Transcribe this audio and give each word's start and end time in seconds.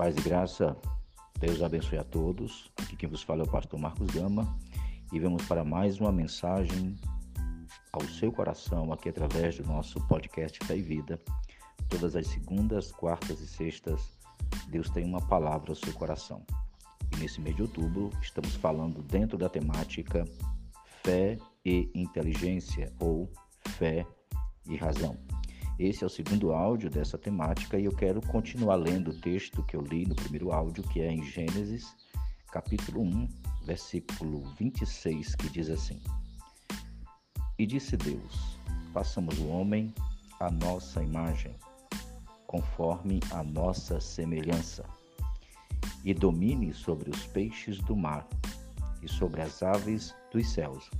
Paz 0.00 0.16
e 0.16 0.20
graça, 0.22 0.74
Deus 1.38 1.62
abençoe 1.62 1.98
a 1.98 2.02
todos. 2.02 2.72
Aqui 2.80 2.96
quem 2.96 3.06
vos 3.06 3.22
fala 3.22 3.42
é 3.42 3.44
o 3.44 3.50
pastor 3.50 3.78
Marcos 3.78 4.10
Gama 4.10 4.58
e 5.12 5.20
vamos 5.20 5.44
para 5.44 5.62
mais 5.62 6.00
uma 6.00 6.10
mensagem 6.10 6.96
ao 7.92 8.00
seu 8.04 8.32
coração 8.32 8.94
aqui 8.94 9.10
através 9.10 9.58
do 9.58 9.64
nosso 9.64 10.00
podcast 10.08 10.58
Fé 10.64 10.78
e 10.78 10.80
Vida. 10.80 11.20
Todas 11.90 12.16
as 12.16 12.28
segundas, 12.28 12.90
quartas 12.90 13.42
e 13.42 13.46
sextas, 13.46 14.00
Deus 14.70 14.88
tem 14.88 15.04
uma 15.04 15.20
palavra 15.20 15.72
ao 15.72 15.76
seu 15.76 15.92
coração. 15.92 16.46
E 17.12 17.16
nesse 17.16 17.38
mês 17.38 17.54
de 17.54 17.60
outubro, 17.60 18.08
estamos 18.22 18.56
falando 18.56 19.02
dentro 19.02 19.36
da 19.36 19.50
temática 19.50 20.24
Fé 21.02 21.36
e 21.62 21.90
Inteligência 21.94 22.90
ou 22.98 23.30
Fé 23.76 24.06
e 24.66 24.78
Razão. 24.78 25.18
Esse 25.80 26.04
é 26.04 26.06
o 26.06 26.10
segundo 26.10 26.52
áudio 26.52 26.90
dessa 26.90 27.16
temática 27.16 27.78
e 27.78 27.86
eu 27.86 27.96
quero 27.96 28.20
continuar 28.20 28.74
lendo 28.74 29.12
o 29.12 29.18
texto 29.18 29.62
que 29.62 29.74
eu 29.74 29.80
li 29.80 30.04
no 30.04 30.14
primeiro 30.14 30.52
áudio, 30.52 30.82
que 30.82 31.00
é 31.00 31.10
em 31.10 31.24
Gênesis, 31.24 31.96
capítulo 32.52 33.00
1, 33.00 33.28
versículo 33.64 34.42
26, 34.58 35.34
que 35.36 35.48
diz 35.48 35.70
assim: 35.70 35.98
E 37.58 37.64
disse 37.66 37.96
Deus: 37.96 38.58
Façamos 38.92 39.38
o 39.38 39.48
homem 39.48 39.94
à 40.38 40.50
nossa 40.50 41.02
imagem, 41.02 41.56
conforme 42.46 43.18
a 43.30 43.42
nossa 43.42 43.98
semelhança, 44.00 44.84
e 46.04 46.12
domine 46.12 46.74
sobre 46.74 47.08
os 47.08 47.26
peixes 47.28 47.78
do 47.78 47.96
mar, 47.96 48.28
e 49.02 49.08
sobre 49.08 49.40
as 49.40 49.62
aves 49.62 50.14
dos 50.30 50.46
céus, 50.46 50.90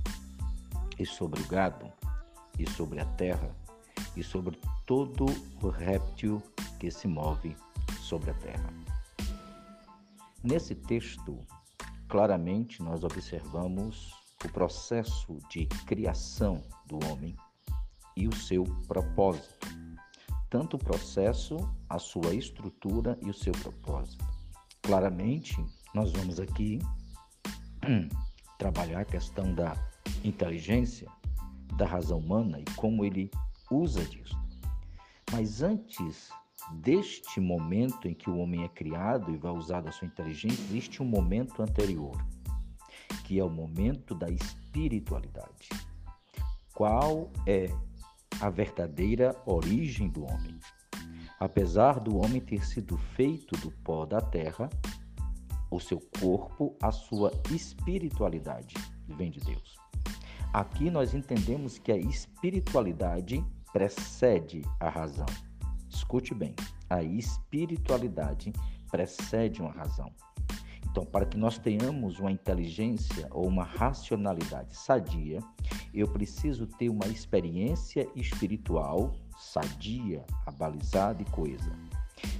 e 0.97 1.05
sobre 1.05 1.39
o 1.39 1.47
gado, 1.47 1.85
e 2.57 2.67
sobre 2.67 2.99
a 2.99 3.05
terra, 3.05 3.55
e 4.15 4.23
sobre 4.23 4.59
todo 4.85 5.25
o 5.61 5.69
réptil 5.69 6.41
que 6.79 6.91
se 6.91 7.07
move 7.07 7.55
sobre 8.01 8.31
a 8.31 8.33
terra. 8.35 8.73
Nesse 10.43 10.73
texto, 10.73 11.39
claramente 12.07 12.81
nós 12.81 13.03
observamos 13.03 14.11
o 14.43 14.49
processo 14.49 15.37
de 15.49 15.65
criação 15.85 16.63
do 16.87 16.99
homem 17.07 17.35
e 18.17 18.27
o 18.27 18.35
seu 18.35 18.63
propósito. 18.87 19.67
Tanto 20.49 20.75
o 20.75 20.79
processo, 20.79 21.57
a 21.87 21.97
sua 21.97 22.33
estrutura 22.33 23.17
e 23.21 23.29
o 23.29 23.33
seu 23.33 23.53
propósito. 23.53 24.25
Claramente, 24.81 25.55
nós 25.93 26.11
vamos 26.11 26.39
aqui 26.39 26.79
trabalhar 28.57 29.01
a 29.01 29.05
questão 29.05 29.53
da 29.53 29.75
inteligência, 30.23 31.07
da 31.77 31.85
razão 31.85 32.17
humana 32.17 32.59
e 32.59 32.65
como 32.75 33.05
ele 33.05 33.31
usa 33.71 34.03
disso. 34.05 34.37
Mas 35.31 35.61
antes 35.61 36.29
deste 36.73 37.39
momento 37.39 38.07
em 38.07 38.13
que 38.13 38.29
o 38.29 38.37
homem 38.37 38.63
é 38.63 38.67
criado 38.67 39.31
e 39.31 39.37
vai 39.37 39.51
usar 39.51 39.81
da 39.81 39.91
sua 39.91 40.07
inteligência, 40.07 40.61
existe 40.61 41.01
um 41.01 41.05
momento 41.05 41.61
anterior, 41.61 42.15
que 43.23 43.39
é 43.39 43.43
o 43.43 43.49
momento 43.49 44.13
da 44.13 44.29
espiritualidade. 44.29 45.69
Qual 46.73 47.31
é 47.47 47.67
a 48.39 48.49
verdadeira 48.49 49.35
origem 49.45 50.09
do 50.09 50.23
homem? 50.23 50.59
Apesar 51.39 51.99
do 51.99 52.17
homem 52.17 52.39
ter 52.39 52.65
sido 52.65 52.97
feito 52.97 53.57
do 53.57 53.71
pó 53.71 54.05
da 54.05 54.21
terra, 54.21 54.69
o 55.71 55.79
seu 55.79 55.99
corpo, 56.19 56.75
a 56.81 56.91
sua 56.91 57.31
espiritualidade 57.49 58.75
vem 59.07 59.31
de 59.31 59.39
Deus. 59.39 59.75
Aqui 60.53 60.89
nós 60.89 61.13
entendemos 61.13 61.77
que 61.77 61.91
a 61.91 61.97
espiritualidade 61.97 63.43
precede 63.71 64.61
a 64.79 64.89
razão. 64.89 65.25
Escute 65.89 66.33
bem, 66.33 66.55
a 66.89 67.03
espiritualidade 67.03 68.53
precede 68.89 69.61
uma 69.61 69.71
razão. 69.71 70.11
Então, 70.89 71.05
para 71.05 71.25
que 71.25 71.37
nós 71.37 71.57
tenhamos 71.57 72.19
uma 72.19 72.31
inteligência 72.31 73.27
ou 73.31 73.47
uma 73.47 73.63
racionalidade 73.63 74.75
sadia, 74.75 75.39
eu 75.93 76.07
preciso 76.07 76.67
ter 76.67 76.89
uma 76.89 77.07
experiência 77.07 78.07
espiritual 78.15 79.13
sadia, 79.37 80.25
abalizada 80.45 81.21
e 81.21 81.25
coisa. 81.25 81.71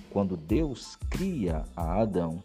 Quando 0.10 0.36
Deus 0.36 0.98
cria 1.10 1.64
a 1.76 2.02
Adão, 2.02 2.42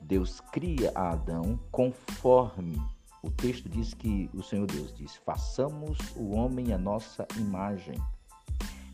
Deus 0.00 0.40
cria 0.40 0.90
a 0.94 1.12
Adão 1.12 1.58
conforme 1.70 2.76
o 3.24 3.30
texto 3.30 3.70
diz 3.70 3.94
que 3.94 4.28
o 4.34 4.42
Senhor 4.42 4.66
Deus 4.66 4.94
diz: 4.94 5.16
façamos 5.16 5.96
o 6.14 6.32
homem 6.32 6.74
a 6.74 6.78
nossa 6.78 7.26
imagem. 7.38 7.96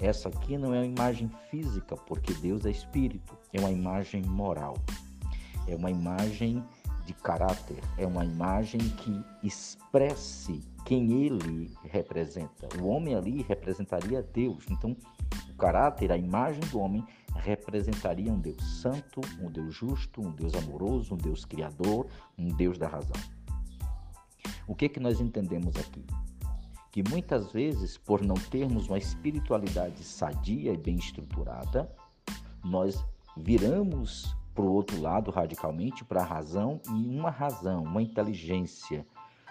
Essa 0.00 0.30
aqui 0.30 0.56
não 0.56 0.74
é 0.74 0.78
uma 0.78 0.86
imagem 0.86 1.30
física, 1.50 1.94
porque 1.94 2.32
Deus 2.34 2.64
é 2.64 2.70
espírito, 2.70 3.36
é 3.52 3.60
uma 3.60 3.70
imagem 3.70 4.22
moral, 4.22 4.78
é 5.68 5.76
uma 5.76 5.90
imagem 5.90 6.64
de 7.04 7.12
caráter, 7.12 7.78
é 7.98 8.06
uma 8.06 8.24
imagem 8.24 8.80
que 8.80 9.22
expresse 9.42 10.60
quem 10.86 11.24
ele 11.24 11.70
representa. 11.84 12.68
O 12.80 12.86
homem 12.86 13.14
ali 13.14 13.42
representaria 13.42 14.22
Deus, 14.22 14.64
então 14.70 14.96
o 15.50 15.54
caráter, 15.56 16.10
a 16.10 16.16
imagem 16.16 16.62
do 16.70 16.78
homem 16.78 17.04
representaria 17.34 18.32
um 18.32 18.38
Deus 18.38 18.80
santo, 18.80 19.20
um 19.38 19.50
Deus 19.50 19.74
justo, 19.74 20.22
um 20.22 20.30
Deus 20.30 20.54
amoroso, 20.54 21.14
um 21.14 21.18
Deus 21.18 21.44
criador, 21.44 22.06
um 22.38 22.48
Deus 22.48 22.78
da 22.78 22.88
razão. 22.88 23.16
O 24.66 24.74
que, 24.74 24.88
que 24.88 25.00
nós 25.00 25.20
entendemos 25.20 25.76
aqui? 25.76 26.04
Que 26.90 27.02
muitas 27.08 27.52
vezes, 27.52 27.96
por 27.96 28.20
não 28.22 28.34
termos 28.34 28.88
uma 28.88 28.98
espiritualidade 28.98 30.02
sadia 30.02 30.72
e 30.72 30.76
bem 30.76 30.96
estruturada, 30.96 31.90
nós 32.64 33.04
viramos 33.36 34.34
para 34.54 34.64
o 34.64 34.72
outro 34.72 35.00
lado 35.00 35.30
radicalmente 35.30 36.04
para 36.04 36.22
a 36.22 36.24
razão 36.24 36.80
e 36.88 37.06
uma 37.06 37.30
razão, 37.30 37.84
uma 37.84 38.02
inteligência, 38.02 39.06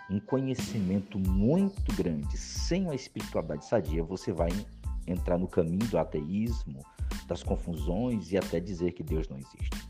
um 0.09 0.19
conhecimento 0.19 1.17
muito 1.17 1.95
grande, 1.95 2.37
sem 2.37 2.83
uma 2.83 2.95
espiritualidade 2.95 3.65
sadia, 3.65 4.03
você 4.03 4.33
vai 4.33 4.49
entrar 5.07 5.37
no 5.37 5.47
caminho 5.47 5.87
do 5.87 5.97
ateísmo, 5.97 6.79
das 7.27 7.43
confusões 7.43 8.31
e 8.31 8.37
até 8.37 8.59
dizer 8.59 8.91
que 8.93 9.03
Deus 9.03 9.27
não 9.27 9.37
existe. 9.37 9.87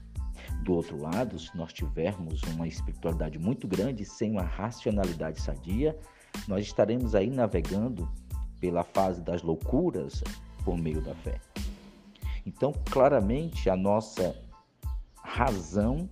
Do 0.64 0.74
outro 0.74 1.02
lado, 1.02 1.40
se 1.40 1.56
nós 1.56 1.72
tivermos 1.72 2.42
uma 2.44 2.68
espiritualidade 2.68 3.40
muito 3.40 3.68
grande, 3.68 4.06
sem 4.06 4.32
uma 4.32 4.44
racionalidade 4.44 5.42
sadia, 5.42 5.98
nós 6.50 6.66
estaremos 6.66 7.14
aí 7.14 7.30
navegando 7.30 8.10
pela 8.60 8.84
fase 8.84 9.22
das 9.22 9.44
loucuras 9.44 10.24
por 10.66 10.76
meio 10.76 11.00
da 11.00 11.14
fé. 11.14 11.40
Então, 12.44 12.74
claramente, 12.90 13.70
a 13.70 13.76
nossa 13.76 14.36
razão 15.24 16.10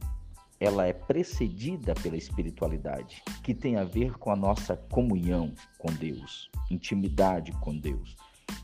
ela 0.59 0.85
é 0.85 0.93
precedida 0.93 1.95
pela 1.95 2.15
espiritualidade, 2.15 3.23
que 3.43 3.53
tem 3.53 3.77
a 3.77 3.83
ver 3.83 4.17
com 4.19 4.31
a 4.31 4.35
nossa 4.35 4.77
comunhão 4.77 5.51
com 5.79 5.91
Deus, 5.91 6.51
intimidade 6.69 7.51
com 7.53 7.75
Deus. 7.75 8.15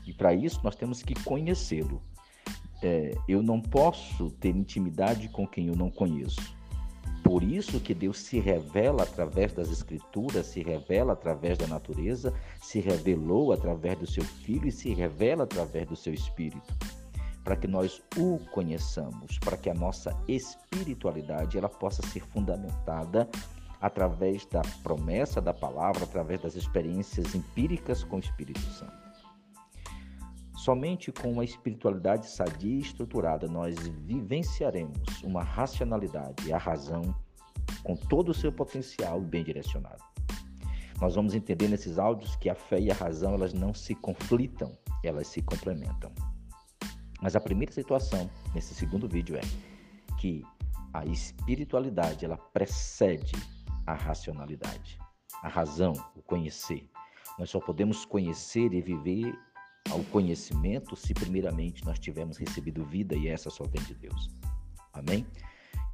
E 0.06 0.12
para 0.12 0.32
isso 0.32 0.60
nós 0.62 0.76
temos 0.76 1.02
que 1.02 1.14
conhecê-lo 1.24 2.00
é, 2.84 3.12
eu 3.26 3.42
não 3.42 3.60
posso 3.60 4.30
ter 4.30 4.54
intimidade 4.54 5.28
com 5.28 5.46
quem 5.46 5.66
eu 5.66 5.74
não 5.74 5.90
conheço. 5.90 6.54
Por 7.24 7.42
isso 7.42 7.80
que 7.80 7.94
Deus 7.94 8.18
se 8.18 8.38
revela 8.38 9.02
através 9.02 9.54
das 9.54 9.70
Escrituras, 9.70 10.46
se 10.46 10.62
revela 10.62 11.14
através 11.14 11.56
da 11.56 11.66
natureza, 11.66 12.34
se 12.62 12.80
revelou 12.80 13.50
através 13.50 13.98
do 13.98 14.06
seu 14.06 14.22
Filho 14.22 14.68
e 14.68 14.72
se 14.72 14.92
revela 14.92 15.44
através 15.44 15.88
do 15.88 15.96
seu 15.96 16.12
Espírito, 16.12 16.76
para 17.42 17.56
que 17.56 17.66
nós 17.66 18.02
o 18.18 18.38
conheçamos, 18.52 19.38
para 19.38 19.56
que 19.56 19.70
a 19.70 19.74
nossa 19.74 20.14
espiritualidade 20.28 21.56
ela 21.56 21.68
possa 21.68 22.06
ser 22.08 22.20
fundamentada 22.20 23.26
através 23.80 24.44
da 24.46 24.60
promessa 24.82 25.40
da 25.40 25.54
palavra, 25.54 26.04
através 26.04 26.42
das 26.42 26.54
experiências 26.54 27.34
empíricas 27.34 28.04
com 28.04 28.16
o 28.16 28.20
Espírito 28.20 28.60
Santo. 28.60 29.03
Somente 30.64 31.12
com 31.12 31.30
uma 31.30 31.44
espiritualidade 31.44 32.26
sadia 32.26 32.76
e 32.76 32.80
estruturada 32.80 33.46
nós 33.46 33.76
vivenciaremos 33.86 35.22
uma 35.22 35.42
racionalidade 35.42 36.50
a 36.50 36.56
razão 36.56 37.02
com 37.82 37.94
todo 37.94 38.30
o 38.30 38.34
seu 38.34 38.50
potencial 38.50 39.20
bem 39.20 39.44
direcionado. 39.44 40.02
Nós 40.98 41.16
vamos 41.16 41.34
entender 41.34 41.68
nesses 41.68 41.98
áudios 41.98 42.34
que 42.36 42.48
a 42.48 42.54
fé 42.54 42.80
e 42.80 42.90
a 42.90 42.94
razão 42.94 43.34
elas 43.34 43.52
não 43.52 43.74
se 43.74 43.94
conflitam, 43.94 44.72
elas 45.02 45.26
se 45.26 45.42
complementam. 45.42 46.10
Mas 47.20 47.36
a 47.36 47.40
primeira 47.40 47.70
situação 47.70 48.30
nesse 48.54 48.74
segundo 48.74 49.06
vídeo 49.06 49.36
é 49.36 49.42
que 50.18 50.42
a 50.94 51.04
espiritualidade 51.04 52.24
ela 52.24 52.38
precede 52.38 53.36
a 53.86 53.92
racionalidade, 53.92 54.98
a 55.42 55.48
razão, 55.48 55.92
o 56.16 56.22
conhecer. 56.22 56.88
Nós 57.38 57.50
só 57.50 57.60
podemos 57.60 58.06
conhecer 58.06 58.72
e 58.72 58.80
viver 58.80 59.38
ao 59.90 60.02
conhecimento 60.04 60.96
se 60.96 61.12
primeiramente 61.14 61.84
nós 61.84 61.98
tivermos 61.98 62.36
recebido 62.36 62.84
vida 62.84 63.14
e 63.14 63.28
essa 63.28 63.50
só 63.50 63.64
vem 63.64 63.82
de 63.82 63.94
Deus. 63.94 64.30
Amém? 64.92 65.26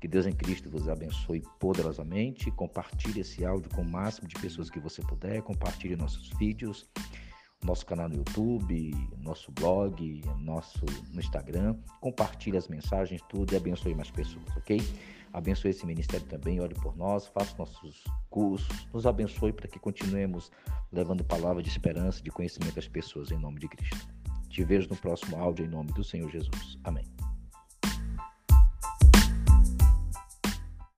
Que 0.00 0.08
Deus 0.08 0.26
em 0.26 0.32
Cristo 0.32 0.70
vos 0.70 0.88
abençoe 0.88 1.42
poderosamente. 1.58 2.50
Compartilhe 2.50 3.20
esse 3.20 3.44
áudio 3.44 3.70
com 3.70 3.82
o 3.82 3.90
máximo 3.90 4.26
de 4.26 4.34
pessoas 4.36 4.70
que 4.70 4.80
você 4.80 5.02
puder. 5.02 5.42
Compartilhe 5.42 5.94
nossos 5.94 6.30
vídeos. 6.38 6.88
Nosso 7.64 7.84
canal 7.84 8.08
no 8.08 8.16
YouTube, 8.16 8.94
nosso 9.18 9.52
blog, 9.52 10.22
nosso 10.38 10.84
no 11.12 11.20
Instagram. 11.20 11.76
Compartilhe 12.00 12.56
as 12.56 12.68
mensagens, 12.68 13.20
tudo 13.28 13.52
e 13.52 13.56
abençoe 13.56 13.94
mais 13.94 14.10
pessoas, 14.10 14.44
ok? 14.56 14.80
Abençoe 15.32 15.70
esse 15.70 15.86
ministério 15.86 16.26
também, 16.26 16.60
ore 16.60 16.74
por 16.74 16.96
nós, 16.96 17.26
faça 17.28 17.54
nossos 17.56 18.02
cursos, 18.28 18.88
nos 18.92 19.06
abençoe 19.06 19.52
para 19.52 19.68
que 19.68 19.78
continuemos 19.78 20.50
levando 20.90 21.22
palavra 21.22 21.62
de 21.62 21.68
esperança, 21.68 22.22
de 22.22 22.30
conhecimento 22.30 22.78
às 22.78 22.88
pessoas, 22.88 23.30
em 23.30 23.38
nome 23.38 23.60
de 23.60 23.68
Cristo. 23.68 24.08
Te 24.48 24.64
vejo 24.64 24.88
no 24.88 24.96
próximo 24.96 25.38
áudio, 25.38 25.64
em 25.64 25.68
nome 25.68 25.92
do 25.92 26.02
Senhor 26.02 26.28
Jesus. 26.30 26.78
Amém. 26.82 27.19